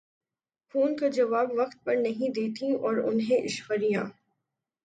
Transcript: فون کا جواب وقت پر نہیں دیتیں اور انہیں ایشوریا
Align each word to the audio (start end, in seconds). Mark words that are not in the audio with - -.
فون 0.75 0.95
کا 0.97 1.07
جواب 1.07 1.51
وقت 1.51 1.83
پر 1.83 1.95
نہیں 1.95 2.33
دیتیں 2.33 2.71
اور 2.73 2.97
انہیں 3.03 3.37
ایشوریا 3.37 4.03